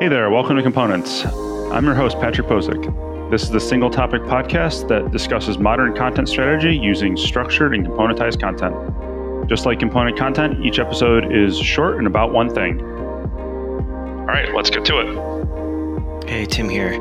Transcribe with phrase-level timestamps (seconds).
[0.00, 1.24] Hey there, welcome to Components.
[1.24, 3.30] I'm your host, Patrick Bosek.
[3.30, 8.40] This is the single topic podcast that discusses modern content strategy using structured and componentized
[8.40, 9.48] content.
[9.48, 12.80] Just like component content, each episode is short and about one thing.
[12.82, 16.28] All right, let's get to it.
[16.28, 16.98] Hey, Tim here.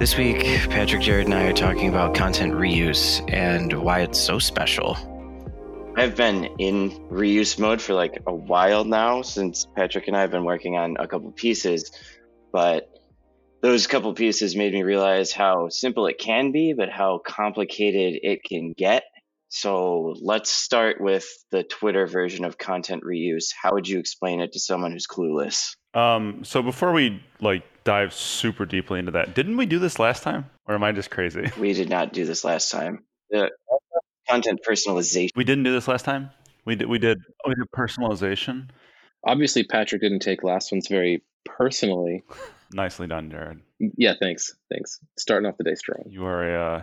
[0.00, 4.40] This week, Patrick, Jared, and I are talking about content reuse and why it's so
[4.40, 4.96] special.
[5.96, 10.32] I've been in reuse mode for like a while now since Patrick and I have
[10.32, 11.92] been working on a couple pieces,
[12.54, 12.88] but
[13.62, 18.44] those couple pieces made me realize how simple it can be, but how complicated it
[18.44, 19.02] can get.
[19.48, 23.46] So let's start with the Twitter version of content reuse.
[23.60, 25.74] How would you explain it to someone who's clueless?
[25.94, 30.22] Um, so before we like dive super deeply into that, didn't we do this last
[30.22, 31.50] time, or am I just crazy?
[31.58, 33.02] We did not do this last time.
[33.30, 33.50] The
[34.30, 35.30] content personalization.
[35.34, 36.30] We didn't do this last time.
[36.64, 36.88] We did.
[36.88, 37.18] We did.
[37.44, 38.68] Oh, we did personalization.
[39.26, 42.24] Obviously, Patrick didn't take last one's very personally.
[42.72, 43.60] Nicely done, Jared.
[43.78, 44.54] Yeah, thanks.
[44.70, 45.00] Thanks.
[45.18, 46.02] Starting off the day strong.
[46.06, 46.82] You are a, uh,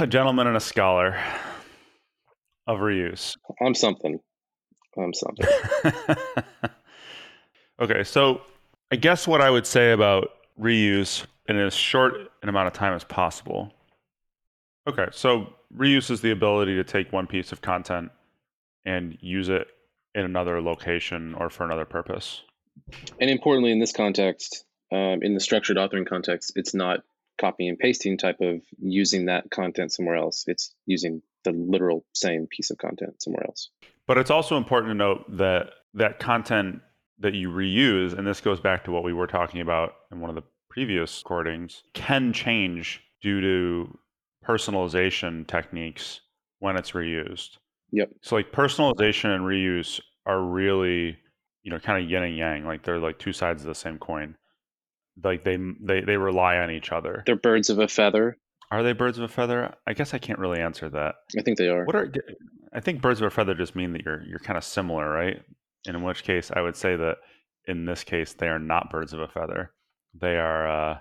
[0.00, 1.18] a gentleman and a scholar
[2.66, 3.36] of reuse.
[3.64, 4.20] I'm something.
[4.98, 5.46] I'm something.
[7.80, 8.42] okay, so
[8.90, 10.30] I guess what I would say about
[10.60, 13.72] reuse in as short an amount of time as possible.
[14.88, 18.10] Okay, so reuse is the ability to take one piece of content
[18.84, 19.68] and use it
[20.14, 22.42] in another location or for another purpose.
[23.20, 27.00] And importantly, in this context, um, in the structured authoring context, it's not
[27.40, 30.44] copy and pasting type of using that content somewhere else.
[30.46, 33.70] It's using the literal same piece of content somewhere else.
[34.06, 36.80] But it's also important to note that that content
[37.18, 40.30] that you reuse, and this goes back to what we were talking about in one
[40.30, 43.98] of the previous recordings, can change due to
[44.44, 46.20] personalization techniques
[46.58, 47.58] when it's reused.
[47.92, 48.10] Yep.
[48.22, 51.18] So like personalization and reuse are really,
[51.62, 52.64] you know, kind of yin and yang.
[52.66, 54.36] Like they're like two sides of the same coin.
[55.22, 57.22] Like they they they rely on each other.
[57.26, 58.36] They're birds of a feather.
[58.70, 59.74] Are they birds of a feather?
[59.86, 61.16] I guess I can't really answer that.
[61.38, 61.84] I think they are.
[61.84, 62.12] What are
[62.72, 65.42] I think birds of a feather just mean that you're you're kind of similar, right?
[65.86, 67.16] And in which case I would say that
[67.66, 69.72] in this case they are not birds of a feather.
[70.14, 70.98] They are uh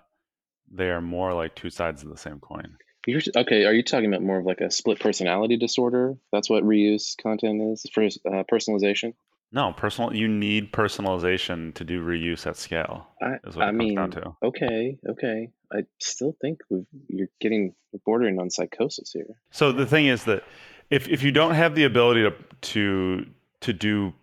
[0.72, 2.78] they are more like two sides of the same coin.
[3.08, 6.18] You're, okay, are you talking about more of like a split personality disorder?
[6.32, 9.14] That's what reuse content is for uh, personalization.
[9.52, 10.16] No, personal.
[10.16, 13.08] You need personalization to do reuse at scale.
[13.22, 13.98] I, I mean,
[14.44, 15.50] okay, okay.
[15.72, 16.60] I still think
[17.08, 17.74] you're getting
[18.06, 19.26] bordering on psychosis here.
[19.52, 20.44] So the thing is that
[20.92, 23.26] if if you don't have the ability to to
[23.62, 24.14] to do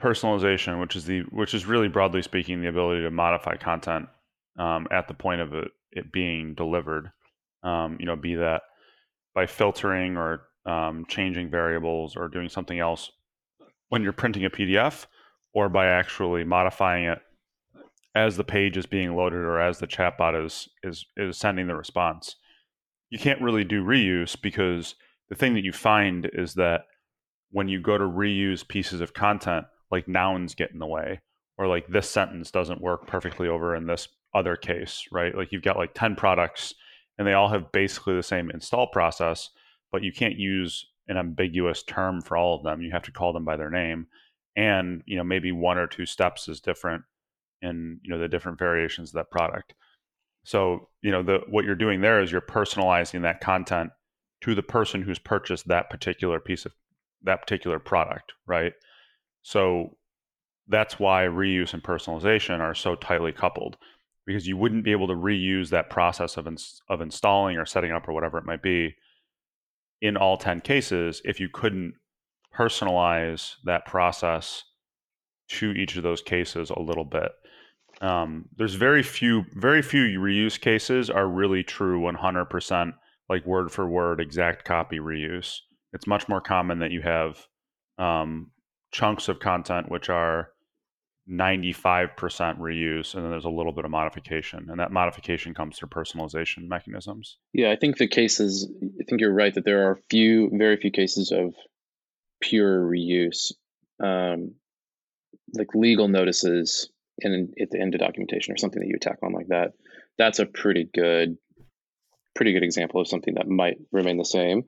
[0.00, 4.08] personalization, which is the which is really broadly speaking the ability to modify content
[4.58, 7.10] um, at the point of it, it being delivered,
[7.64, 8.62] um, you know, be that
[9.34, 13.10] by filtering or um, changing variables or doing something else
[13.94, 15.06] when you're printing a PDF
[15.52, 17.20] or by actually modifying it
[18.16, 21.76] as the page is being loaded or as the chatbot is is is sending the
[21.76, 22.34] response.
[23.10, 24.96] You can't really do reuse because
[25.28, 26.86] the thing that you find is that
[27.52, 31.20] when you go to reuse pieces of content, like nouns get in the way,
[31.56, 35.36] or like this sentence doesn't work perfectly over in this other case, right?
[35.36, 36.74] Like you've got like 10 products
[37.16, 39.50] and they all have basically the same install process,
[39.92, 42.80] but you can't use an ambiguous term for all of them.
[42.80, 44.06] You have to call them by their name.
[44.56, 47.02] And, you know, maybe one or two steps is different
[47.60, 49.74] in, you know, the different variations of that product.
[50.44, 53.90] So, you know, the what you're doing there is you're personalizing that content
[54.42, 56.72] to the person who's purchased that particular piece of
[57.22, 58.74] that particular product, right?
[59.42, 59.96] So
[60.68, 63.76] that's why reuse and personalization are so tightly coupled
[64.26, 67.92] because you wouldn't be able to reuse that process of ins- of installing or setting
[67.92, 68.94] up or whatever it might be
[70.04, 71.94] in all 10 cases if you couldn't
[72.54, 74.62] personalize that process
[75.48, 77.32] to each of those cases a little bit.
[78.02, 82.92] Um, there's very few, very few reuse cases are really true 100%
[83.30, 85.56] like word for word exact copy reuse.
[85.94, 87.38] It's much more common that you have
[87.96, 88.50] um,
[88.92, 90.50] chunks of content which are
[91.30, 92.16] 95%
[92.58, 96.68] reuse and then there's a little bit of modification and that modification comes through personalization
[96.68, 97.38] mechanisms.
[97.54, 100.90] Yeah i think the cases i think you're right that there are few very few
[100.90, 101.54] cases of
[102.40, 103.52] pure reuse
[104.02, 104.54] um,
[105.56, 106.90] like legal notices
[107.20, 109.72] and at the end of documentation or something that you attack on like that.
[110.18, 111.38] That's a pretty good
[112.34, 114.64] pretty good example of something that might remain the same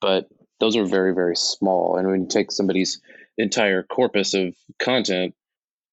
[0.00, 0.28] but
[0.58, 3.00] those are very very small and when you take somebody's
[3.38, 5.32] entire corpus of content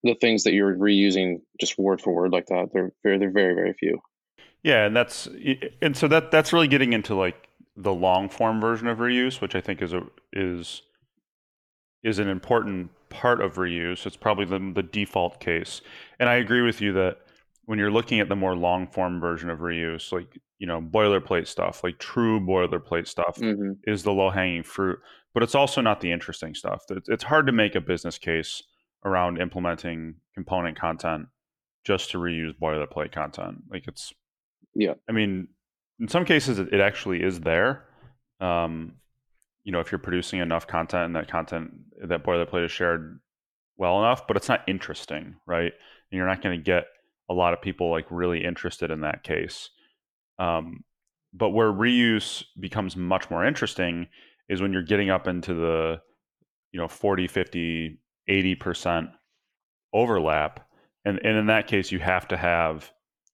[0.03, 3.53] the things that you're reusing just word for word like that they're very they're very
[3.53, 3.99] very few
[4.63, 5.27] yeah and that's
[5.81, 9.55] and so that that's really getting into like the long form version of reuse which
[9.55, 10.01] i think is a
[10.33, 10.81] is
[12.03, 15.81] is an important part of reuse it's probably the, the default case
[16.19, 17.17] and i agree with you that
[17.65, 21.47] when you're looking at the more long form version of reuse, like you know boilerplate
[21.47, 24.99] stuff, like true boilerplate stuff, hmm is the low hanging fruit.
[25.33, 26.83] But it's also not the interesting stuff.
[26.89, 28.61] It's hard to make a business case
[29.03, 31.27] around implementing component content
[31.83, 33.63] just to reuse boilerplate content.
[33.69, 34.13] Like it's
[34.75, 34.93] Yeah.
[35.09, 35.47] I mean,
[35.99, 37.85] in some cases, it, it actually is there.
[38.39, 38.93] Um,
[39.63, 41.71] you know, if you're producing enough content and that content
[42.07, 43.19] that boilerplate is shared
[43.77, 45.71] well enough, but it's not interesting, right?
[45.71, 46.85] And you're not going to get
[47.29, 49.69] a lot of people like really interested in that case.
[50.39, 50.83] Um,
[51.33, 54.07] but where reuse becomes much more interesting
[54.49, 56.01] is when you're getting up into the,
[56.71, 57.99] you know, 40, 50,
[58.31, 59.11] 80%
[59.93, 60.67] overlap.
[61.03, 62.91] And, and in that case, you have to have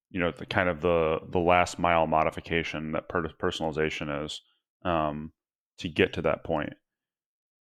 [0.10, 4.42] you know the kind of the the last mile modification that per- personalization is
[4.86, 5.32] um,
[5.80, 6.74] to get to that point.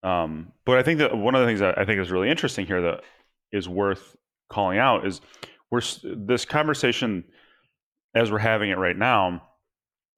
[0.02, 2.66] Um, but I think that one of the things that I think is really interesting
[2.66, 3.02] here that
[3.52, 4.16] is worth
[4.48, 5.20] calling out is
[5.70, 7.24] we're this conversation
[8.14, 9.42] as we're having it right now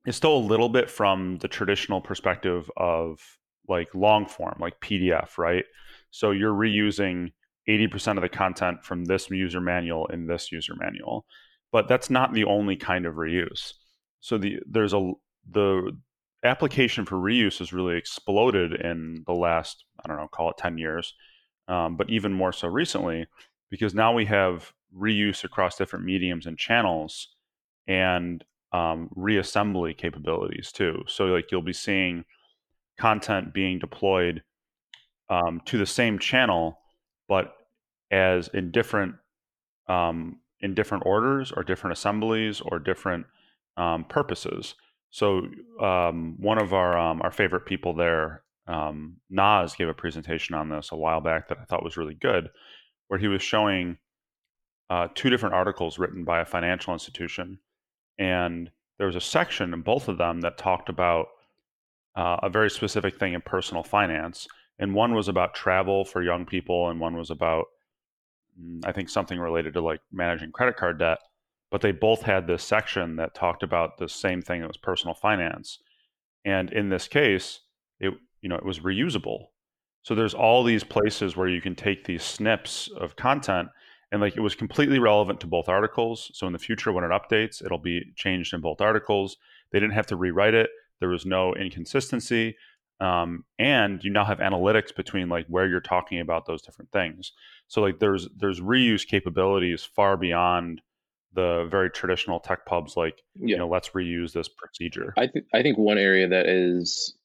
[0.06, 3.20] is still a little bit from the traditional perspective of
[3.69, 5.65] like long form, like PDF, right?
[6.10, 7.32] So you're reusing
[7.69, 11.26] 80% of the content from this user manual in this user manual
[11.72, 13.75] but that's not the only kind of reuse.
[14.20, 15.12] So the there's a
[15.50, 15.96] the
[16.44, 20.78] application for reuse has really exploded in the last I don't know call it ten
[20.78, 21.14] years,
[21.69, 23.26] um, but even more so recently
[23.70, 27.28] because now we have reuse across different mediums and channels
[27.87, 31.02] and um, reassembly capabilities too.
[31.06, 32.25] So like you'll be seeing
[32.99, 34.43] content being deployed
[35.31, 36.79] um, to the same channel,
[37.29, 37.55] but
[38.11, 39.15] as in different
[39.89, 43.27] um, in different orders or different assemblies or different
[43.77, 44.75] um, purposes.
[45.11, 45.47] So
[45.81, 50.69] um, one of our um, our favorite people there, um, Noz, gave a presentation on
[50.69, 52.49] this a while back that I thought was really good,
[53.09, 53.99] where he was showing
[54.91, 57.59] uh, two different articles written by a financial institution,
[58.19, 61.27] and there was a section in both of them that talked about
[62.17, 64.49] uh, a very specific thing in personal finance,
[64.79, 67.67] and one was about travel for young people, and one was about
[68.61, 71.19] mm, I think something related to like managing credit card debt,
[71.71, 75.15] but they both had this section that talked about the same thing that was personal
[75.15, 75.79] finance.
[76.45, 77.61] And in this case,
[78.01, 79.47] it you know, it was reusable.
[80.03, 83.69] So there's all these places where you can take these snips of content
[84.11, 86.31] and like it was completely relevant to both articles.
[86.35, 89.37] So in the future when it updates, it'll be changed in both articles.
[89.71, 90.71] They didn't have to rewrite it.
[91.01, 92.57] There was no inconsistency.
[93.00, 97.33] Um, and you now have analytics between like where you're talking about those different things.
[97.69, 100.81] So like there's there's reuse capabilities far beyond
[101.35, 103.49] the very traditional tech pubs like Yeah.
[103.53, 105.15] you know let's reuse this procedure.
[105.17, 107.17] I think I think one area that is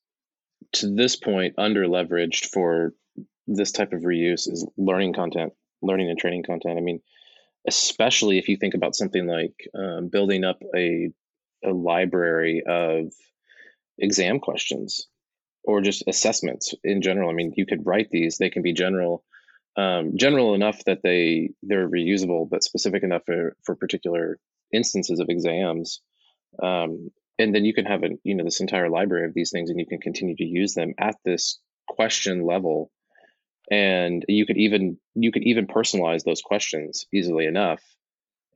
[0.73, 2.93] to this point under leveraged for
[3.47, 6.77] this type of reuse is learning content, learning and training content.
[6.77, 7.01] I mean,
[7.67, 11.09] especially if you think about something like um, building up a
[11.65, 13.11] a library of
[13.97, 15.07] exam questions
[15.63, 17.29] or just assessments in general.
[17.29, 19.23] I mean, you could write these; they can be general,
[19.75, 24.39] um, general enough that they they're reusable, but specific enough for for particular
[24.71, 26.01] instances of exams.
[26.61, 29.69] Um, and then you can have a you know this entire library of these things,
[29.69, 32.91] and you can continue to use them at this question level.
[33.71, 37.81] And you could even you could even personalize those questions easily enough.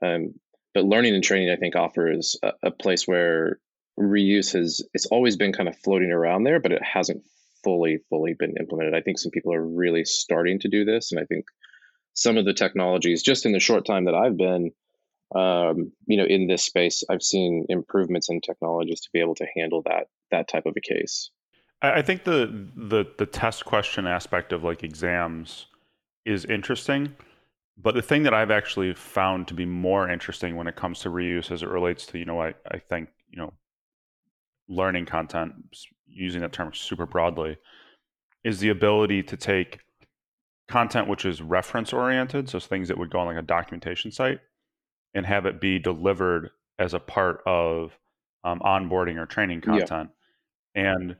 [0.01, 0.35] Um,
[0.73, 3.59] but learning and training, I think, offers a, a place where
[3.99, 7.23] reuse has it's always been kind of floating around there, but it hasn't
[7.63, 8.93] fully fully been implemented.
[8.93, 11.45] I think some people are really starting to do this, and I think
[12.13, 14.71] some of the technologies, just in the short time that I've been,
[15.35, 19.47] um, you know, in this space, I've seen improvements in technologies to be able to
[19.55, 21.29] handle that that type of a case.
[21.81, 25.67] I think the the the test question aspect of like exams
[26.25, 27.15] is interesting,
[27.77, 31.09] but the thing that I've actually found to be more interesting when it comes to
[31.09, 33.53] reuse as it relates to, you know, I, I think, you know,
[34.67, 35.53] learning content,
[36.07, 37.57] using that term super broadly,
[38.43, 39.79] is the ability to take
[40.67, 44.39] content which is reference oriented, so things that would go on like a documentation site,
[45.13, 47.97] and have it be delivered as a part of
[48.43, 49.79] um, onboarding or training Yeah.
[49.79, 50.09] content.
[50.75, 51.15] And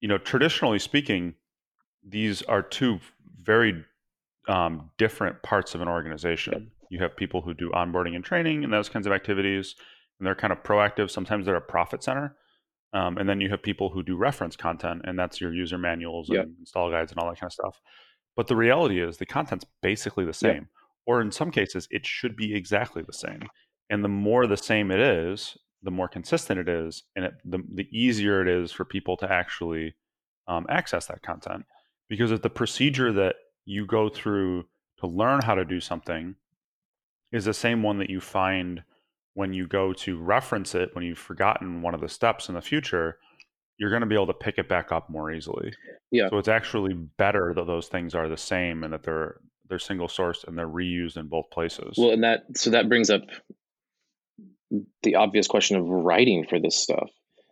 [0.00, 1.34] you know, traditionally speaking,
[2.06, 3.00] these are two
[3.42, 3.84] very
[4.48, 6.70] um, different parts of an organization.
[6.90, 9.74] You have people who do onboarding and training and those kinds of activities,
[10.18, 11.10] and they're kind of proactive.
[11.10, 12.36] Sometimes they're a profit center.
[12.96, 16.28] Um, and then you have people who do reference content, and that's your user manuals
[16.30, 16.44] Yep.
[16.44, 17.80] and install guides and all that kind of stuff.
[18.36, 20.68] But the reality is the content's basically the same,
[21.04, 23.42] or in some cases, it should be exactly the same.
[23.90, 27.58] And the more the same it is, the more consistent it is, and it, the,
[27.74, 29.94] the easier it is for people to actually
[30.48, 31.64] um, access that content.
[32.08, 33.36] Because if the procedure that
[33.66, 34.64] you go through
[35.00, 36.34] to learn how to do something
[37.30, 38.82] is the same one that you find
[39.36, 42.62] when you go to reference it when you've forgotten one of the steps in the
[42.62, 43.18] future
[43.78, 45.72] you're going to be able to pick it back up more easily
[46.10, 46.28] Yeah.
[46.30, 49.36] so it's actually better that those things are the same and that they're
[49.68, 53.10] they're single sourced and they're reused in both places Well, and that so that brings
[53.10, 53.22] up
[55.02, 57.08] the obvious question of writing for this stuff.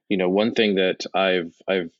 [0.08, 1.90] You know, one thing that I've I've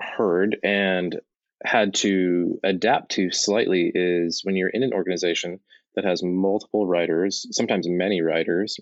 [0.00, 1.20] heard and
[1.64, 5.60] had to adapt to slightly is when you're in an organization
[5.94, 8.78] that has multiple writers, sometimes many writers,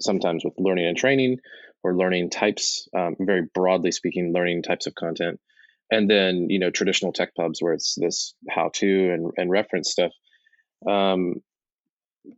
[0.00, 1.38] sometimes with learning and training
[1.82, 5.40] or learning types, um, very broadly speaking, learning types of content.
[5.90, 9.90] And then, you know, traditional tech pubs where it's this how to and, and reference
[9.90, 10.12] stuff.
[10.86, 11.36] Um,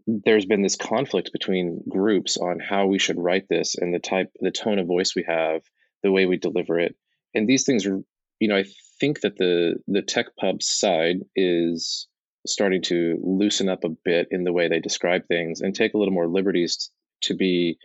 [0.07, 4.31] there's been this conflict between groups on how we should write this and the type,
[4.39, 5.63] the tone of voice we have,
[6.03, 6.95] the way we deliver it.
[7.35, 7.99] And these things are,
[8.39, 8.65] you know, I
[9.01, 12.07] think that the the tech pub side is
[12.47, 15.99] starting to loosen up a bit in the way they describe things and take a
[15.99, 16.91] little more liberties
[17.23, 17.79] to be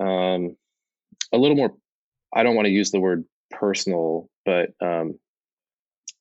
[0.00, 0.56] um,
[1.32, 1.74] a little more
[2.34, 5.18] i don't want to use the word personal but um,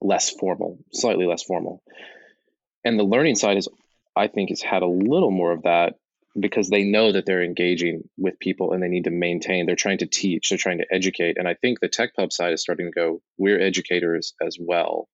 [0.01, 1.81] less formal slightly less formal.
[2.85, 3.67] And the learning side is
[4.15, 5.95] i think has had a little more of that
[6.39, 9.99] because they know that they're engaging with people and they need to maintain they're trying
[9.99, 12.87] to teach they're trying to educate and i think the tech pub side is starting
[12.87, 15.07] to go we're educators as well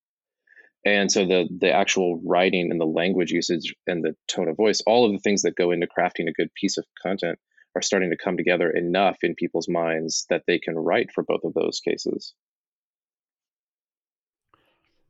[0.86, 4.82] and so the the actual writing and the language usage and the tone of voice
[4.88, 7.38] all of the things that go into crafting a good piece of content
[7.76, 11.42] are starting to come together enough in people's minds that they can write for both
[11.44, 12.34] of those cases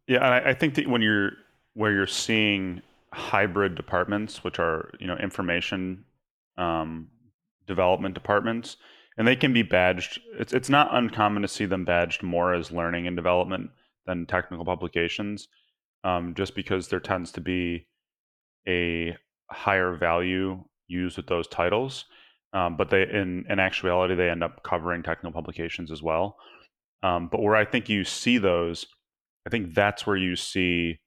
[0.08, 1.34] Yeah, and I, I think that when you're
[1.76, 2.82] where you're seeing
[3.14, 6.04] hybrid departments, which are you know information
[6.58, 7.10] um,
[7.68, 8.78] development departments,
[9.18, 10.20] and they can be badged.
[10.40, 13.70] It's it's not uncommon to see them badged more as learning and development
[14.06, 15.48] than technical publications,
[16.03, 17.88] um, just because there tends to be
[18.68, 19.15] a
[19.50, 22.06] higher value used with those titles.
[22.51, 26.38] Um, but they in in actuality they end up covering technical publications as well.
[27.03, 28.86] Um, but where I think you see those
[29.46, 31.00] I think that's where you see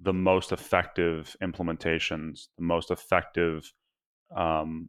[0.00, 3.72] the most effective implementations, the most effective
[4.34, 4.88] um,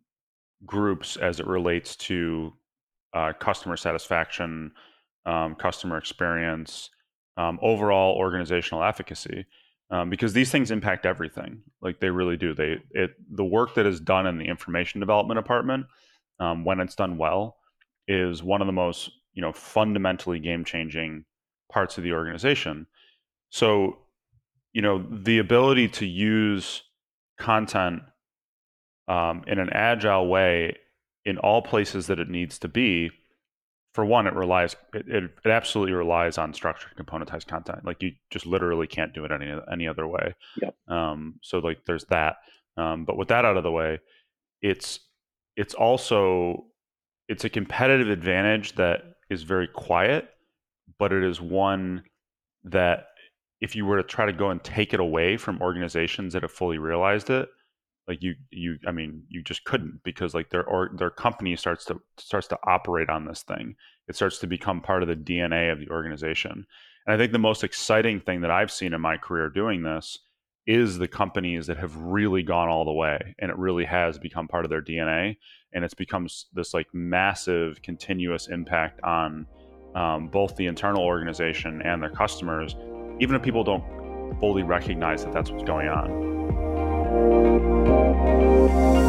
[0.65, 2.53] groups as it relates to
[3.13, 4.71] uh, customer satisfaction,
[5.25, 6.89] um, customer experience,
[7.39, 9.45] um, overall organizational efficacy.
[9.91, 12.53] Um, because these things impact everything, like they really do.
[12.53, 15.87] They it the work that is done in the information development department,
[16.39, 17.57] um, when it's done well,
[18.07, 21.25] is one of the most you know fundamentally game changing
[21.71, 22.85] parts of the organization.
[23.49, 23.97] So,
[24.73, 26.83] you know, the ability to use
[27.39, 28.03] content
[29.07, 30.77] um, in an agile way
[31.25, 33.09] in all places that it needs to be.
[33.99, 37.83] For one, it relies it, it, it absolutely relies on structured componentized content.
[37.83, 40.35] Like you just literally can't do it any any other way.
[40.61, 40.73] Yep.
[40.87, 42.37] Um, so like there's that.
[42.77, 43.99] Um, but with that out of the way,
[44.61, 45.01] it's
[45.57, 46.67] it's also
[47.27, 50.29] it's a competitive advantage that is very quiet,
[50.97, 52.03] but it is one
[52.63, 53.07] that
[53.59, 56.53] if you were to try to go and take it away from organizations that have
[56.53, 57.49] fully realized it,
[58.09, 61.85] like you you I mean you just couldn't because like their or their company starts
[61.85, 63.75] to starts to operate on this thing.
[64.07, 66.65] It starts to become part of the DNA of the organization.
[67.05, 70.17] And I think the most exciting thing that I've seen in my career doing this
[70.65, 74.47] is the companies that have really gone all the way and it really has become
[74.47, 75.37] part of their DNA
[75.71, 79.45] and it's become this like massive continuous impact on
[79.95, 82.75] um, both the internal organization and their customers,
[83.19, 83.83] even if people don't
[84.39, 87.68] fully recognize that that's what's going on.
[87.89, 89.08] Thank you.